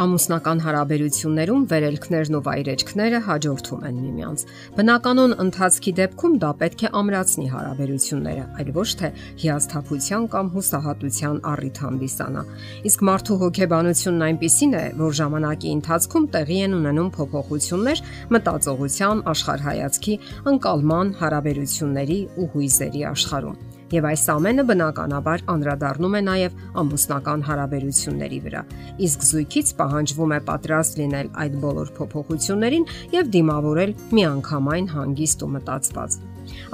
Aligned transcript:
Ամուսնական 0.00 0.60
հարաբերություններում 0.64 1.64
վերելքներն 1.68 2.36
ու 2.38 2.40
վայրեջքները 2.46 3.18
հաջորդում 3.26 3.82
են 3.84 3.96
միմյանց։ 4.00 4.44
Բնականon 4.76 5.34
ընթացքի 5.44 5.92
դեպքում 5.98 6.36
դա 6.40 6.52
պետք 6.62 6.84
է 6.88 6.90
ամրացնի 7.00 7.48
հարաբերությունները, 7.52 8.44
այլ 8.62 8.70
ոչ 8.78 8.86
թե 9.00 9.10
հիասթափության 9.42 10.28
կամ 10.32 10.48
հուսահատության 10.54 11.40
առիթ 11.52 11.80
հանդիսանա։ 11.84 12.44
Իսկ 12.90 13.04
մարդու 13.10 13.38
հոգեբանությունն 13.44 14.24
այնպիսին 14.30 14.72
է, 14.80 14.84
որ 15.04 15.18
ժամանակի 15.20 15.74
ընթացքում 15.80 16.30
տեղի 16.36 16.58
են 16.64 16.78
ունենում 16.80 17.10
փոփոխություններ 17.18 18.02
մտածողության, 18.38 19.22
աշխարհայացքի, 19.34 20.16
անկալման, 20.54 21.12
հարաբերությունների 21.20 22.18
ու 22.40 22.48
հույզերի 22.56 23.04
աշխարհում 23.12 23.79
եւ 23.94 24.08
այս 24.10 24.24
ամենը 24.34 24.64
բնականաբար 24.70 25.44
անդրադառնում 25.54 26.16
է 26.20 26.22
նաեւ 26.30 26.58
ամուսնական 26.82 27.46
հարաբերությունների 27.50 28.40
վրա։ 28.46 28.64
Իսկ 29.06 29.28
զույգից 29.30 29.72
պահանջվում 29.80 30.34
է 30.36 30.40
պատրաստ 30.50 31.00
լինել 31.02 31.32
այդ 31.44 31.56
բոլոր 31.64 31.94
փոփոխություններին 32.00 32.90
եւ 33.18 33.32
դիմավորել 33.38 33.96
միանգամայն 34.20 34.92
հանգիստ 34.94 35.46
ու 35.46 35.54
մտածված։ 35.56 36.20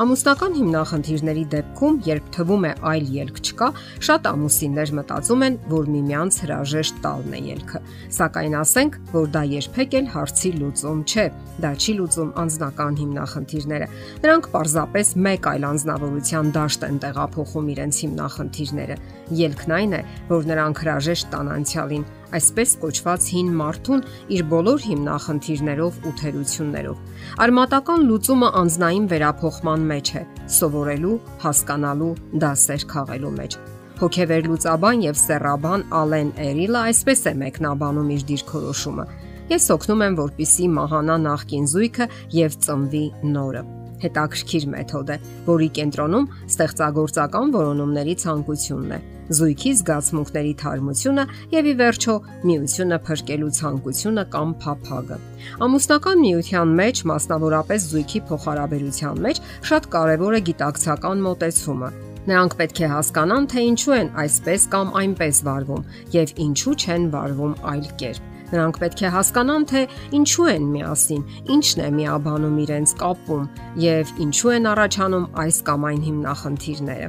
Ամուսնական 0.01 0.55
հիմնախնդիրների 0.57 1.45
դեպքում, 1.53 1.97
երբ 2.07 2.29
թվում 2.37 2.67
է 2.69 2.73
այլ 2.91 3.11
ելք 3.17 3.41
չկա, 3.47 3.69
շատ 4.09 4.29
ամուսիններ 4.31 4.93
մտածում 4.99 5.45
են, 5.47 5.59
որ 5.73 5.91
միմյանց 5.95 6.39
հրաժեշտ 6.45 7.01
տալն 7.05 7.37
է 7.37 7.41
ելքը։ 7.51 7.81
Սակայն 8.17 8.57
ասենք, 8.61 8.99
որ 9.17 9.29
դա 9.37 9.43
երբեք 9.53 9.97
էլ 10.01 10.11
հարցի 10.17 10.53
լուծում 10.61 11.03
չէ։ 11.07 11.27
Դա 11.57 11.71
չի 11.81 11.93
լուծում 11.97 12.33
անձնական 12.45 12.99
հիմնախնդիրները։ 13.01 13.87
Նրանք 14.27 14.49
պարզապես 14.57 15.13
մեկ 15.27 15.51
այլ 15.53 15.69
անձնավորության 15.73 16.53
դաշտ 16.57 16.87
են 16.87 16.99
տեղափոխում 17.07 17.71
իրենց 17.73 18.01
հիմնախնդիրները։ 18.03 18.97
Ելքն 19.41 19.75
այն 19.77 19.95
է, 19.97 20.01
որ 20.29 20.47
նրանք 20.51 20.81
հրաժեշտ 20.83 21.31
տան 21.33 21.51
անցյալին, 21.57 22.05
այսպես 22.37 22.73
կոչված 22.83 23.29
հին 23.33 23.51
մարդուն 23.61 24.03
իր 24.37 24.43
բոլոր 24.51 24.85
հիմնախնդիրներով 24.87 26.01
ու 26.07 26.15
թերություններով։ 26.21 27.01
Արմատական 27.47 28.05
լուծումը 28.11 28.51
անznային 28.63 29.07
վերափոխման 29.13 29.87
մեջ 29.93 30.11
է՝ 30.17 30.23
սովորելու, 30.57 31.17
հասկանալու, 31.47 32.13
դասեր 32.43 32.87
քաղելու 32.93 33.35
մեջ։ 33.37 33.59
Հոգեվեր 33.97 34.51
լուծաբան 34.51 35.07
եւ 35.07 35.21
սեռաբան 35.23 35.87
Ալեն 36.01 36.35
Էրիլը 36.47 36.83
այսպես 36.91 37.23
է 37.31 37.33
մեկնաբանում 37.47 38.11
իր 38.17 38.27
դիրքորոշումը։ 38.33 39.07
Ես 39.47 39.71
օգնում 39.77 40.05
եմ, 40.11 40.21
որpիսի 40.21 40.69
մահանա 40.77 41.17
նախկին 41.31 41.73
զույգը 41.73 42.11
եւ 42.43 42.61
ծնվի 42.67 43.07
նորը 43.31 43.67
հետաքրքիր 44.03 44.65
մեթոդ 44.77 45.13
է, 45.15 45.19
որի 45.47 45.69
կենտրոնում 45.79 46.31
ստեղծագործական 46.47 47.53
որոնումների 47.57 48.15
ցանկությունն 48.23 48.97
է, 48.97 48.99
զույգի 49.37 49.73
զգացմունքների 49.81 50.53
թարմությունը 50.63 51.25
եւ 51.57 51.71
ի 51.71 51.75
վերջո 51.81 52.17
միությունը 52.47 52.99
փրկելու 53.07 53.53
ցանկությունը 53.59 54.25
կամ 54.37 54.53
փափագը։ 54.63 55.21
Ամուսնական 55.67 56.23
միության 56.27 56.75
մեջ, 56.81 57.05
մասնավորապես 57.11 57.89
զույգի 57.93 58.21
փոխհարաբերության 58.31 59.25
մեջ, 59.27 59.41
շատ 59.71 59.89
կարեւոր 59.97 60.37
է 60.39 60.43
գիտակցական 60.51 61.25
մոտեցումը, 61.27 61.91
Նրանք 62.27 62.55
պետք 62.59 62.81
է 62.83 62.89
հասկանան, 62.91 63.45
թե 63.53 63.63
ինչու 63.71 63.93
են 63.97 64.09
այսպես 64.23 64.63
կամ 64.73 64.89
այնպես 65.01 65.43
վարվում 65.47 65.85
եւ 66.17 66.33
ինչու 66.47 66.75
չեն 66.83 67.05
վարվում 67.13 67.55
այլ 67.71 67.87
կերպ։ 68.03 68.33
Նրանք 68.47 68.77
պետք 68.83 69.01
է 69.03 69.11
հասկանան, 69.15 69.65
թե 69.71 69.83
ինչու 70.19 70.49
են 70.53 70.67
միասին, 70.73 71.23
ինչն 71.55 71.81
է 71.87 71.89
միաբանում 71.97 72.59
իրենց 72.67 72.93
կապում 73.01 73.47
եւ 73.83 74.13
ինչու 74.27 74.53
են 74.57 74.69
առաջանում 74.73 75.27
այս 75.47 75.57
կամ 75.67 75.87
այն 75.91 76.03
հիմնախնդիրները։ 76.07 77.09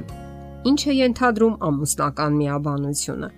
Ինչ 0.68 0.80
է 0.82 0.94
ենթադրում 0.98 1.54
ամուսնական 1.68 2.38
միաբանությունը։ 2.38 3.28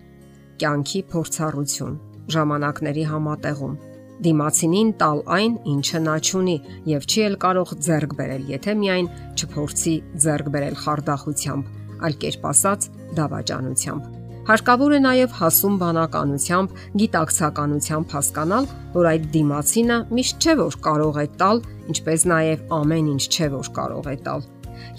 Կյանքի 0.60 1.00
փորձառություն, 1.12 1.98
ժամանակների 2.34 3.04
համատեղում, 3.10 3.76
դիմացինին 4.24 4.90
տալ 5.00 5.20
այն, 5.36 5.52
ինչը 5.74 6.00
նա 6.04 6.16
ճունի 6.28 6.56
եւ 6.90 7.06
չի 7.08 7.22
էլ 7.28 7.36
կարող 7.44 7.70
ձեռք 7.86 8.16
բերել, 8.18 8.42
եթե 8.52 8.74
միայն 8.80 9.06
չփորձի 9.40 9.94
ձեռք 10.24 10.50
բերել 10.56 10.76
խարդախությամբ, 10.80 11.70
այլ 12.06 12.16
կերպ 12.24 12.48
ասած, 12.50 12.88
դավաճանությամբ 13.18 14.16
Հարկավոր 14.50 14.92
է 14.96 14.98
նաև 15.04 15.34
հասում 15.36 15.74
բանականությամբ, 15.80 16.70
գիտակցականությամբ 17.00 18.14
հասկանալ, 18.16 18.64
որ 18.94 19.08
այդ 19.10 19.26
դիմացինը 19.34 19.98
միշտ 20.16 20.40
չէ 20.40 20.54
որ 20.60 20.78
կարող 20.86 21.20
է 21.20 21.26
տալ, 21.42 21.60
ինչպես 21.92 22.24
նաև 22.32 22.64
ամեն 22.80 23.12
ինչ 23.12 23.22
չէ 23.30 23.48
որ 23.52 23.70
կարող 23.76 24.08
է 24.10 24.16
տալ։ 24.26 24.48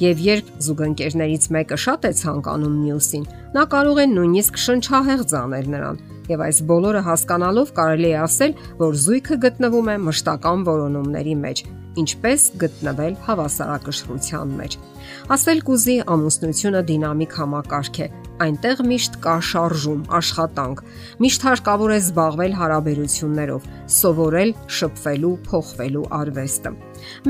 Եվ 0.02 0.24
երբ 0.28 0.54
զուգընկերներից 0.62 1.50
մեկը 1.58 1.78
շատ 1.84 2.08
է 2.08 2.14
ցանկանում 2.22 2.80
մյուսին, 2.86 3.28
նա 3.58 3.64
կարող 3.76 4.02
է 4.02 4.06
նույնիսկ 4.14 4.62
շնչահեղձ 4.62 5.36
անել 5.42 5.70
նրան, 5.74 6.02
Եվ 6.32 6.42
այս 6.46 6.60
բոլորը 6.70 7.00
հասկանալով 7.08 7.72
կարելի 7.76 8.10
է 8.12 8.18
ասել, 8.22 8.52
որ 8.80 8.98
զույգը 9.04 9.38
գտնվում 9.46 9.90
է 9.92 9.96
մշտական 10.06 10.62
որոնումների 10.70 11.34
մեջ, 11.42 11.64
ինչպես 12.00 12.44
գտնվել 12.62 13.16
հավասարակշռության 13.26 14.52
մեջ։ 14.62 14.78
Ասել 15.36 15.62
կուզի 15.68 15.96
ամուսնությունը 16.14 16.82
դինամիկ 16.88 17.36
համակարգ 17.42 18.00
է, 18.06 18.08
այնտեղ 18.46 18.84
միշտ 18.92 19.18
կա 19.26 19.36
շարժում, 19.50 20.02
աշխատանք։ 20.18 20.82
Միշտ 21.26 21.46
հարկավոր 21.48 21.92
է 21.92 22.00
զբաղվել 22.02 22.56
հարաբերություններով, 22.62 23.68
սովորել 23.98 24.54
շփվելու, 24.78 25.34
փոխվելու 25.50 26.06
արվեստը։ 26.22 26.74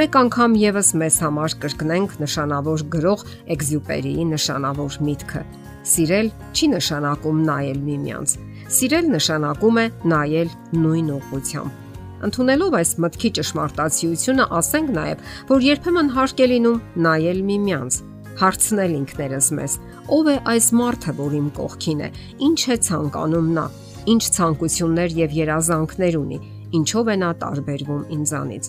Մեկ 0.01 0.17
անգամ 0.21 0.57
եւս 0.61 0.93
մեզ 1.01 1.19
համար 1.25 1.57
կրկնենք 1.65 2.17
նշանավոր 2.21 2.85
գրող 2.95 3.27
Էքզյուպերիի 3.55 4.25
նշանավոր 4.31 4.97
միտքը. 5.09 5.43
Սիրել 5.91 6.33
չի 6.53 6.73
նշանակում 6.77 7.45
նայել 7.51 7.79
միմյանց։ 7.89 8.35
Սիրել 8.77 9.13
նշանակում 9.17 9.79
է 9.81 9.85
նայել 10.15 10.57
նույն 10.81 11.15
ուղղությամբ։ 11.17 11.80
Ընթունելով 12.21 12.75
այս 12.77 12.91
մտքի 13.01 13.29
ճշմարտացիությունը, 13.37 14.45
ասենք 14.59 14.89
նաև, 14.97 15.21
որ 15.49 15.65
երբեմն 15.65 16.09
հարկ 16.15 16.41
է 16.41 16.47
լինում 16.51 16.81
նայել 17.05 17.39
միմյանց, 17.49 17.97
հարցնել 18.41 18.93
ինքներս 19.01 19.47
մեզ. 19.57 19.73
ով 20.11 20.25
է 20.31 20.35
այս 20.51 20.67
մարդը, 20.81 21.11
որ 21.17 21.31
իմ 21.39 21.47
կողքին 21.57 21.99
է, 22.01 22.09
ինչ 22.47 22.61
է 22.61 22.75
ցանկանում 22.87 23.49
նա, 23.57 23.65
ինչ 24.11 24.23
ցանկություններ 24.37 25.09
եւ 25.21 25.35
երազանքներ 25.41 26.15
ունի, 26.21 26.39
ինչով 26.77 27.11
է 27.11 27.15
նա 27.21 27.31
տարբերվում 27.41 28.03
ինձանից։ 28.15 28.65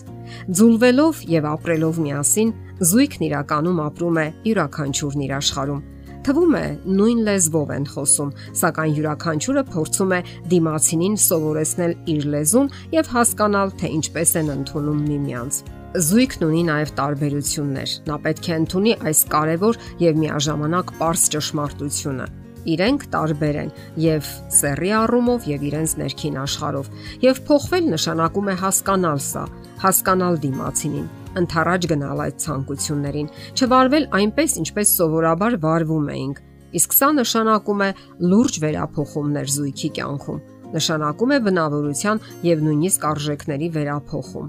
Ձուլվելով 0.57 1.23
եւ 1.33 1.43
ապրելով 1.53 1.99
միասին, 2.03 2.53
զույգն 2.83 3.25
իրականում 3.27 3.81
ապրում 3.87 4.17
է 4.23 4.27
յուրաքանչյուրն 4.49 5.23
իր 5.23 5.33
աշխարհում 5.39 5.81
Թվում 6.23 6.53
է 6.55 6.67
նույն 6.87 7.21
լեզվով 7.27 7.71
են 7.75 7.85
խոսում, 7.91 8.29
սակայն 8.55 8.93
յուրաքանչյուրը 8.95 9.63
փորձում 9.73 10.11
է 10.15 10.19
դիմացինին 10.53 11.17
սովորեցնել 11.19 11.95
իր 12.13 12.27
լեզուն 12.33 12.69
եւ 12.93 13.09
հասկանալ, 13.13 13.73
թե 13.81 13.89
ինչպես 13.97 14.31
են 14.39 14.51
ընդունում 14.53 15.01
միմյանց։ 15.09 15.57
Զույգն 15.93 16.45
ունի 16.47 16.61
նաև 16.69 16.93
տարբերություններ։ 16.99 17.95
Նա 18.07 18.15
պետք 18.23 18.47
է 18.47 18.55
ընդունի 18.63 18.93
այս 19.11 19.23
կարևոր 19.33 19.81
եւ 20.03 20.21
միաժամանակ 20.23 20.93
པարս 20.95 21.25
ճշմարտությունը 21.35 22.29
իրենք 22.73 23.01
տարբեր 23.11 23.59
են 23.63 23.73
եւ 23.99 24.29
սեռի 24.57 24.93
առումով 25.03 25.47
եւ 25.51 25.65
իրենց 25.69 25.95
ներքին 25.99 26.37
աշխարհով 26.43 26.87
եւ 27.25 27.41
փոխվել 27.49 27.91
նշանակում 27.97 28.53
է 28.53 28.55
հասկանալ 28.63 29.19
սա 29.27 29.43
հասկանալ 29.83 30.39
դիմացինին 30.47 31.11
ընթառաջ 31.39 31.87
գնալ 31.91 32.23
այդ 32.23 32.39
ցանկություններին, 32.43 33.29
չվարվել 33.57 34.07
այնպես, 34.19 34.55
ինչպես 34.63 34.93
սովորաբար 34.99 35.57
վարվում 35.63 36.09
էինք։ 36.13 36.41
Իսկ 36.73 36.95
սա 36.97 37.09
նշանակում 37.19 37.83
է 37.85 37.89
լուրջ 38.33 38.59
վերափոխումներ 38.63 39.51
զույգի 39.53 39.89
կյանքում։ 39.97 40.39
Նշանակում 40.73 41.33
է 41.33 41.39
բնավորության 41.47 42.21
եւ 42.49 42.63
նույնիսկ 42.67 43.05
արժեքների 43.09 43.69
վերափոխում։ 43.77 44.47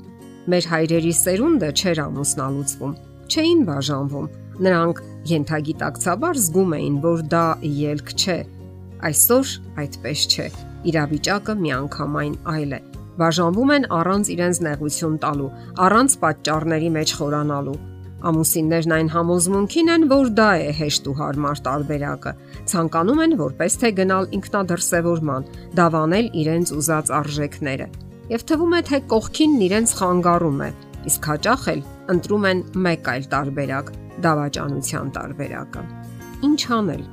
Մեր 0.54 0.68
հայրերի 0.72 1.12
սերունդը 1.20 1.70
չէր 1.74 2.00
ամուսնալուծվում, 2.04 2.96
չէին 3.34 3.62
բաժանվում։ 3.68 4.32
Նրանք 4.64 5.04
յենթագիտակցաբար 5.30 6.40
զգում 6.44 6.74
էին, 6.78 6.98
որ 7.04 7.22
դա 7.34 7.44
ելք 7.84 8.16
չէ։ 8.16 8.40
Այսօր 9.10 9.54
այդպես 9.84 10.26
չէ։ 10.32 10.50
Իրավիճակը 10.94 11.60
միանգամայն 11.64 12.36
այլ 12.54 12.76
է 12.78 12.93
բաժանվում 13.20 13.72
են 13.74 13.84
առանց 13.98 14.30
իրենց 14.34 14.60
նեղություն 14.66 15.18
տալու, 15.24 15.50
առանց 15.84 16.16
պատճառների 16.24 16.90
մեջ 16.94 17.12
խորանալու։ 17.18 17.76
Ամուսիններն 18.24 18.94
այն 18.96 19.08
համոզմունքին 19.12 19.90
են, 19.94 20.04
որ 20.08 20.30
դա 20.38 20.50
է 20.64 20.68
հեշտ 20.78 21.08
ու 21.10 21.16
հարմար 21.18 21.58
տարբերակը։ 21.66 22.32
Ցանկանում 22.72 23.20
են 23.24 23.34
որպես 23.40 23.76
թե 23.82 23.90
գնալ 23.98 24.28
ինքնադրսևորման, 24.38 25.48
դավանել 25.76 26.30
իրենց 26.40 26.72
ուզած 26.78 27.12
արժեքները։ 27.20 27.88
Եվ 28.32 28.46
թվում 28.48 28.72
է, 28.74 28.80
թե 28.88 29.00
կողքինն 29.12 29.64
իրենց 29.68 29.94
խանգարում 30.00 30.62
է, 30.64 30.70
իսկ 31.12 31.28
հաճախ 31.34 31.68
էլ 31.74 31.82
ընտրում 32.14 32.48
են 32.48 32.64
մեկ 32.88 33.10
այլ 33.12 33.28
տարբերակ՝ 33.34 33.92
դավաճանության 34.24 35.12
տարբերակը։ 35.18 35.84
Ինչ 36.48 36.60
անել 36.78 37.04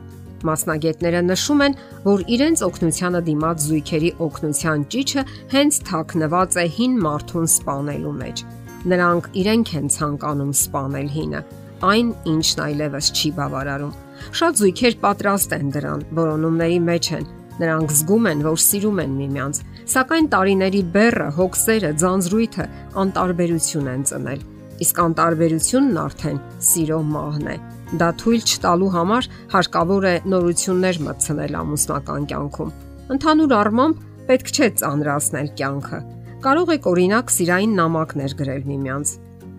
Մասնագետները 0.47 1.21
նշում 1.27 1.63
են, 1.65 1.75
որ 2.05 2.23
իրենց 2.35 2.63
օկնությանը 2.67 3.21
դիմաց 3.27 3.65
զույգերի 3.71 4.11
օկնության 4.27 4.85
ճիճը 4.95 5.25
հենց 5.55 5.81
թաքնված 5.91 6.57
է 6.61 6.65
հին 6.77 6.95
մարդուն 7.05 7.51
սپانելու 7.55 8.15
մեջ։ 8.21 8.45
Նրանք 8.91 9.27
իրենք 9.41 9.73
են 9.81 9.91
ցանկանում 9.97 10.55
սپانել 10.61 11.11
հինը, 11.17 11.43
այն 11.91 12.07
ինչն 12.31 12.63
այլևս 12.65 13.11
չի 13.17 13.29
բավարարում։ 13.37 13.93
Շատ 14.41 14.57
զույգեր 14.61 14.97
պատրաստ 15.05 15.53
են 15.57 15.69
դրան, 15.75 16.01
որոնումների 16.21 16.81
մեջ 16.89 17.13
են, 17.17 17.29
Նրանք 17.61 17.91
զգում 17.93 18.27
են, 18.31 18.39
որ 18.47 18.59
սիրում 18.63 18.99
են 19.03 19.11
միմյանց, 19.19 19.57
սակայն 19.91 20.27
տարիների 20.31 20.79
բեռը, 20.95 21.27
հոգսերը, 21.35 21.91
ձանձրույթը 22.01 22.65
անտարբերություն 23.03 23.89
են 23.91 24.05
ծնել։ 24.11 24.41
Իսկ 24.81 25.01
անտարբերությունն 25.03 25.99
արդեն 26.01 26.39
սիրո 26.71 26.99
մահն 27.11 27.51
է։ 27.51 27.57
Դա 27.99 28.09
թույլ 28.21 28.45
չտալու 28.47 28.89
համար 28.95 29.27
հարկավոր 29.51 30.07
է 30.07 30.15
նորություններ 30.31 30.99
մտցնել 31.07 31.57
ամուսնական 31.61 32.27
կյանքում։ 32.31 32.73
Ընդհանուր 33.15 33.55
առմամբ 33.59 34.03
պետք 34.31 34.51
չէ 34.55 34.67
ծանրացնել 34.81 35.53
կյանքը։ 35.59 36.01
Կարող 36.41 36.73
եք 36.77 36.89
օրինակ 36.91 37.33
սիրային 37.35 37.73
նամակներ 37.81 38.35
գրել 38.41 38.63
միմյանց։ 38.71 39.15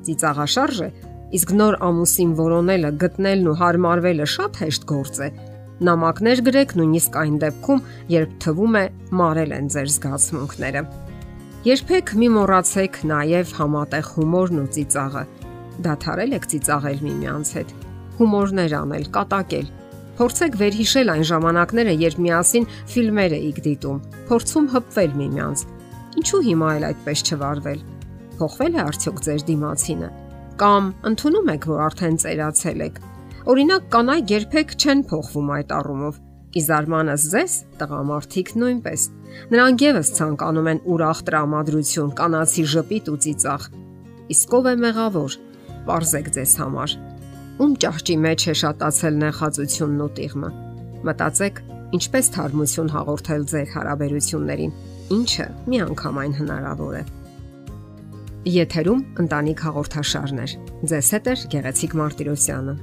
Ծիծաղաշարժ 0.07 0.79
է, 0.83 0.91
իսկ 1.37 1.53
նոր 1.61 1.77
ամուսին 1.93 2.33
որոնելը, 2.41 2.91
գտնելն 3.03 3.51
ու 3.53 3.59
հարմարվելը 3.63 4.27
շատ 4.33 4.63
հեշտ 4.63 4.89
գործ 4.93 5.21
է, 5.23 5.29
Նամակներ 5.83 6.41
գրեք 6.47 6.73
նույնիսկ 6.79 7.17
այն 7.19 7.39
դեպքում, 7.43 7.81
երբ 8.13 8.35
թվում 8.45 8.77
է 8.79 8.83
մարել 9.19 9.55
են 9.57 9.71
ձեր 9.75 9.89
զգացմունքները։ 9.95 10.83
Երբեք 11.67 12.13
մի 12.23 12.29
մոռացեք 12.37 12.99
նաև 13.11 13.55
համատեղ 13.59 14.11
հումորն 14.15 14.61
ու 14.63 14.69
ծիծաղը։ 14.77 15.25
Դադարել 15.87 16.37
եք 16.39 16.47
ծիծաղել 16.53 17.03
միմյանց 17.09 17.53
հետ։ 17.59 17.75
Հումորներ 18.19 18.75
անել, 18.81 19.07
կատակել։ 19.17 19.71
Փորձեք 20.19 20.59
վերհիշել 20.63 21.13
այն 21.13 21.25
ժամանակները, 21.33 21.95
երբ 22.03 22.19
միասին 22.27 22.67
ֆիլմեր 22.93 23.37
էիք 23.39 23.63
դիտում, 23.67 24.03
փորձում 24.29 24.67
հպվել 24.75 25.15
միմյանց։ 25.23 25.65
Ինչու 26.23 26.43
հիմա 26.49 26.75
էլ 26.77 26.85
այդպես 26.93 27.25
չվարվել։ 27.33 27.81
Փոխվել 28.43 28.77
է 28.77 28.83
արդյոք 28.83 29.25
ձեր 29.29 29.47
դիմացինը։ 29.49 30.11
Կամ 30.63 30.93
ընդունում 31.13 31.51
եք, 31.57 31.67
որ 31.73 31.83
արդեն 31.89 32.21
ծերացել 32.23 32.87
եք 32.87 33.01
Օրինակ 33.43 33.87
կանայք 33.91 34.29
երբեք 34.31 34.73
չեն 34.79 35.01
փոխվում 35.11 35.49
այդ 35.51 35.73
առումով։ 35.75 36.19
Իզարմանս 36.61 37.23
ձեզ 37.33 37.55
տղամարդիկ 37.81 38.53
նույնպես։ 38.63 39.07
Նրանք 39.55 39.83
եւս 39.83 40.11
ցանկանում 40.19 40.69
են 40.73 40.81
ուրախ 40.95 41.23
տրամադրություն, 41.27 42.13
կանացի 42.21 42.65
ժպիտ 42.75 43.11
ու 43.11 43.19
ծիծաղ։ 43.27 43.67
Իսկ 44.37 44.55
ով 44.61 44.69
է 44.71 44.75
մեղավոր։ 44.85 45.37
Պարզեք 45.91 46.31
ձեզ 46.39 46.55
համար։ 46.63 46.95
Ում 47.61 47.73
ճահճի 47.85 48.15
մեջ 48.25 48.45
է 48.49 48.55
շատացել 48.63 49.19
նեղացությունն 49.23 50.05
ու 50.05 50.13
տիղմը։ 50.17 50.49
Մտածեք, 51.09 51.59
ինչպես 51.99 52.31
թարմություն 52.37 52.93
հաղորդել 52.93 53.43
ձեր 53.53 53.69
հարաբերություններին, 53.75 54.73
ինչը 55.17 55.47
միանգամայն 55.73 56.33
հնարավոր 56.39 56.97
է։ 56.97 57.03
Եթերում 58.53 59.03
ընտանիք 59.23 59.61
հաղորդաշարներ։ 59.67 60.55
Ձեզ 60.93 61.11
հետ 61.15 61.29
է 61.33 61.35
Գեղեցիկ 61.53 61.93
Մարտիրոսյանը։ 62.01 62.75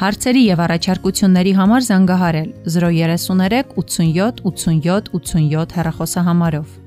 Հարցերի 0.00 0.42
եւ 0.46 0.60
առաջարկությունների 0.64 1.50
համար 1.58 1.82
զանգահարել 1.90 2.52
033 2.72 3.74
87 3.82 4.40
87 4.48 5.10
87 5.18 5.74
հեռախոսահամարով։ 5.76 6.78